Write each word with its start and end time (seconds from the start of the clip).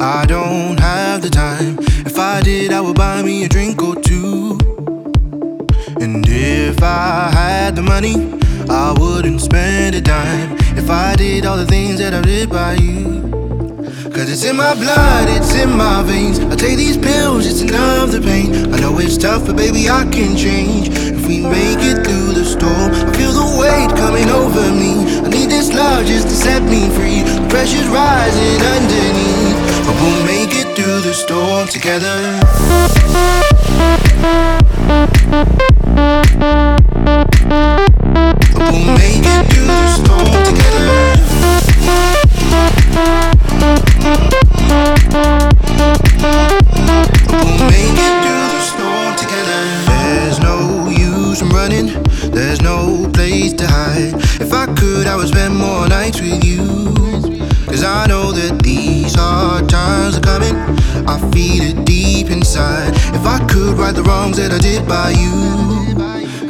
I 0.00 0.26
don't 0.26 0.78
have 0.80 1.22
the 1.22 1.30
time. 1.30 1.78
If 2.04 2.18
I 2.18 2.40
did, 2.42 2.72
I 2.72 2.80
would 2.80 2.96
buy 2.96 3.22
me 3.22 3.44
a 3.44 3.48
drink 3.48 3.82
or 3.82 3.94
two. 3.94 4.58
And 6.00 6.24
if 6.28 6.82
I 6.82 7.30
had 7.32 7.76
the 7.76 7.82
money, 7.82 8.16
I 8.68 8.94
wouldn't 8.98 9.40
spend 9.40 9.94
a 9.94 10.00
dime. 10.00 10.56
If 10.76 10.90
I 10.90 11.14
did 11.16 11.46
all 11.46 11.56
the 11.56 11.66
things 11.66 11.98
that 11.98 12.12
I 12.12 12.22
did 12.22 12.50
by 12.50 12.74
you. 12.74 13.22
Cause 14.14 14.30
it's 14.30 14.44
in 14.44 14.56
my 14.56 14.74
blood, 14.74 15.28
it's 15.28 15.54
in 15.54 15.76
my 15.76 16.02
veins. 16.02 16.38
I 16.38 16.56
take 16.56 16.76
these 16.76 16.96
pills, 16.96 17.46
it's 17.46 17.62
enough 17.62 18.10
the 18.10 18.20
pain. 18.20 18.72
I 18.72 18.78
know 18.78 18.98
it's 18.98 19.16
tough, 19.16 19.46
but 19.46 19.56
baby, 19.56 19.88
I 19.88 20.04
can 20.10 20.36
change. 20.36 20.88
If 20.88 21.26
we 21.26 21.40
make 21.40 21.78
it 21.82 22.04
through 22.06 22.34
the 22.34 22.44
storm, 22.44 22.94
I 22.94 23.12
feel 23.16 23.32
the 23.32 23.58
weight 23.58 23.90
coming 23.98 24.28
over 24.30 24.70
me. 24.70 25.18
I 25.18 25.28
need 25.28 25.50
this 25.50 25.72
love 25.72 26.06
just 26.06 26.28
to 26.28 26.34
set 26.34 26.62
me 26.62 26.88
free. 26.94 27.22
The 27.22 27.46
pressure's 27.48 27.88
rising 27.88 28.60
underneath. 28.62 29.33
We'll 30.04 30.26
make 30.26 30.50
it 30.52 30.76
through 30.76 31.00
the 31.00 31.14
storm 31.14 31.66
together. 31.66 32.38
We'll 38.70 38.96
make 38.98 39.24
it 39.24 39.50
through 39.50 39.66
the 39.66 39.94
storm 39.94 40.44
together. 40.44 40.63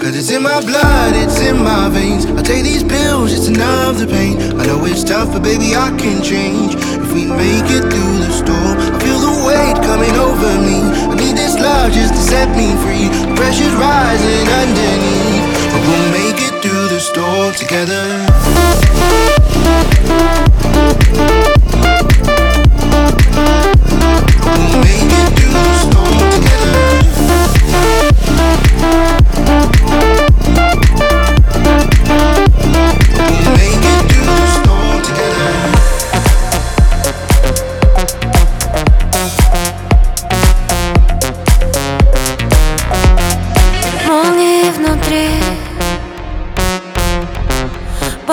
Cause 0.05 0.15
it's 0.17 0.31
in 0.31 0.43
my 0.43 0.61
blood, 0.61 1.17
it's 1.17 1.41
in 1.41 1.57
my 1.65 1.89
veins. 1.89 2.27
I 2.27 2.43
take 2.43 2.63
these 2.63 2.85
pills, 2.85 3.33
it's 3.33 3.49
enough 3.49 3.97
the 3.97 4.07
pain. 4.07 4.37
I 4.61 4.67
know 4.67 4.85
it's 4.85 5.03
tough, 5.03 5.33
but 5.33 5.43
baby, 5.43 5.75
I 5.75 5.97
can 5.97 6.23
change. 6.23 6.75
If 6.77 7.09
we 7.15 7.25
make 7.25 7.65
it 7.73 7.89
through 7.89 8.17
the 8.21 8.29
storm, 8.29 8.77
I 8.85 9.01
feel 9.01 9.17
the 9.17 9.33
weight 9.49 9.81
coming 9.81 10.13
over 10.21 10.61
me. 10.61 10.85
I 11.09 11.15
need 11.17 11.39
this 11.41 11.57
love 11.59 11.91
just 11.91 12.13
to 12.13 12.21
set 12.21 12.53
me 12.53 12.77
free. 12.85 13.09
The 13.09 13.33
pressure's 13.35 13.73
rising 13.81 14.47
underneath, 14.61 15.73
but 15.73 15.81
we'll 15.89 16.13
make 16.13 16.37
it 16.37 16.53
through 16.61 16.89
the 16.93 17.01
storm 17.01 17.55
together. 17.55 18.34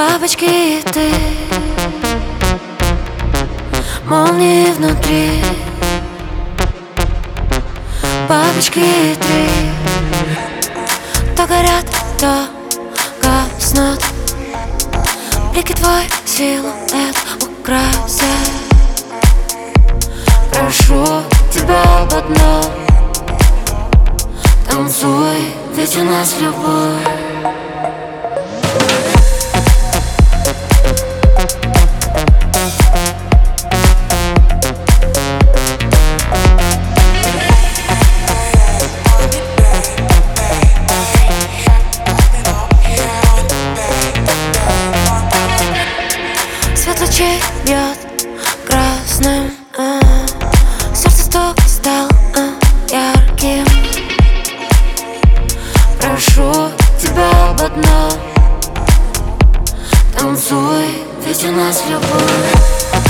бабочки 0.02 0.46
и 0.46 0.82
ты. 0.82 1.12
Молнии 4.06 4.72
внутри. 4.72 5.44
Бабочки 8.28 8.80
и 8.80 9.16
три. 9.16 9.48
То 11.36 11.46
горят, 11.46 11.86
то 12.18 12.48
гаснут. 13.22 14.02
Блики 15.54 15.74
твой 15.74 16.04
силуэт 16.26 17.18
украсят. 17.44 18.50
Прошу 20.52 21.06
тебя 21.54 21.84
об 22.02 22.14
одном. 22.14 22.66
Танцуй, 24.68 25.54
ведь 25.76 25.96
у 25.98 26.04
нас 26.04 26.36
любовь. 26.40 27.31
Есть 61.32 61.46
у 61.46 61.52
нас 61.54 61.86
любовь 61.88 63.01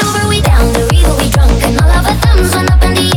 over, 0.00 0.28
we 0.28 0.40
down. 0.40 0.72
The 0.72 0.88
reason 0.90 1.16
we 1.16 1.28
drunk 1.30 1.62
and 1.64 1.80
all 1.80 1.90
of 1.90 2.06
our 2.06 2.14
thumbs 2.22 2.54
went 2.54 2.70
up 2.70 2.82
in 2.84 2.94
the 2.94 3.11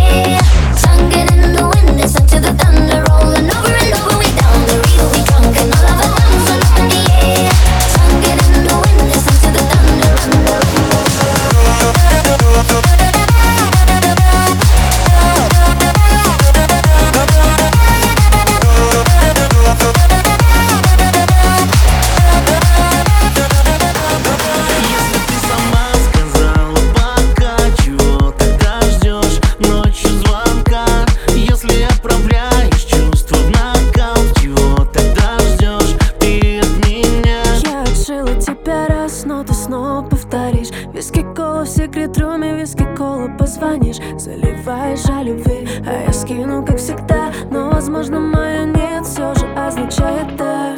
виски 40.95 42.87
кола 42.97 43.29
позвонишь. 43.37 43.97
Заливаешь 44.17 45.05
о 45.09 45.23
любви, 45.23 45.67
а 45.85 46.03
я 46.05 46.13
скину, 46.13 46.65
как 46.65 46.77
всегда. 46.77 47.33
Но, 47.51 47.69
возможно, 47.69 48.19
моя 48.19 48.63
нет 48.63 49.05
все 49.05 49.33
же 49.35 49.45
означает 49.55 50.35
да 50.37 50.75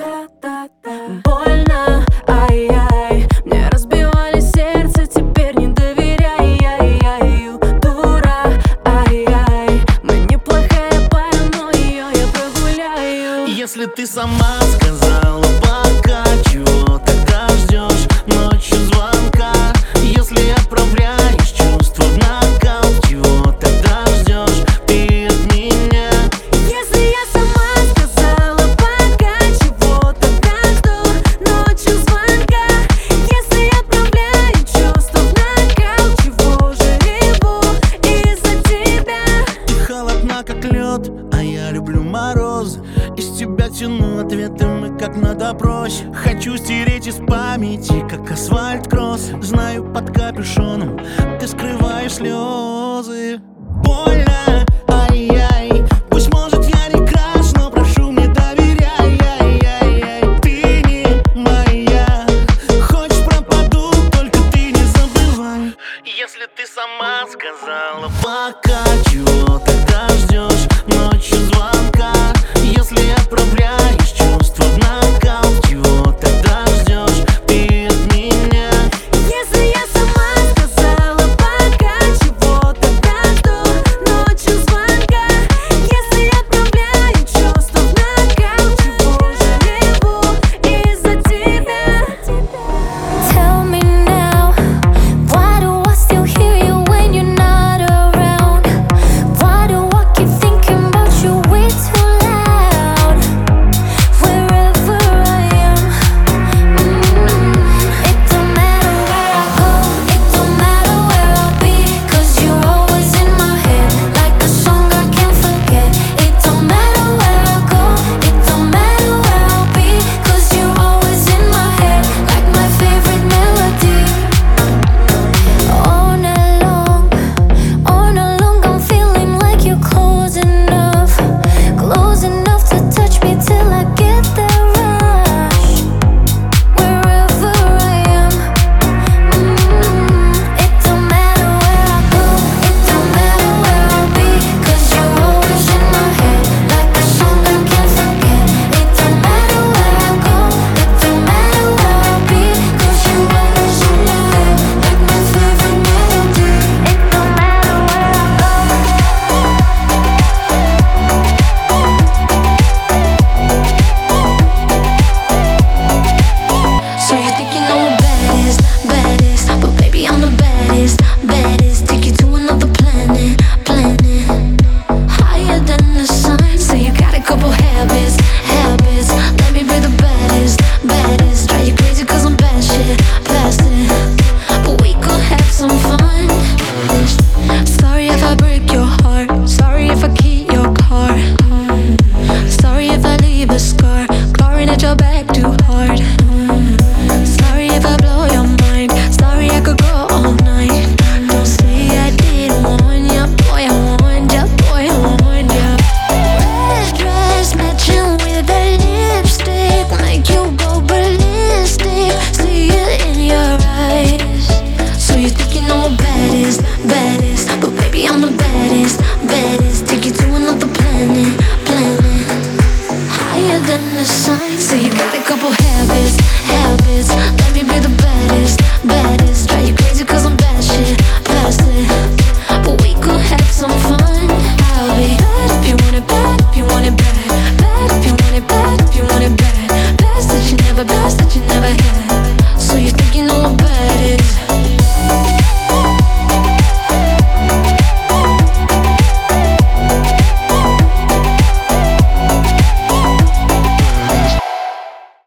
Больно, 1.23 2.03
ай-яй. 2.27 3.27
Мне 3.45 3.69
разбивали 3.69 4.39
сердце, 4.39 5.05
теперь 5.05 5.55
не 5.55 5.67
доверяй. 5.67 6.57
Ай-яй, 6.65 7.51
дура, 7.81 8.53
ай-яй. 8.85 9.81
Мы 10.01 10.19
неплохая 10.31 11.07
пара, 11.11 11.43
но 11.53 11.69
ее 11.77 12.05
я 12.13 12.27
прогуляю. 12.33 13.47
Если 13.47 13.85
ты 13.85 14.07
сама 14.07 14.59
сказала 14.61 15.43
на 45.47 45.53
допросе 45.53 46.11
Хочу 46.13 46.57
стереть 46.57 47.07
из 47.07 47.15
памяти, 47.15 48.05
как 48.09 48.29
асфальт 48.31 48.87
кросс. 48.87 49.31
Знаю 49.41 49.93
под 49.93 50.11
капюшоном 50.11 50.99
ты 51.39 51.47
скрываешь 51.47 52.15
слезы 52.15 52.66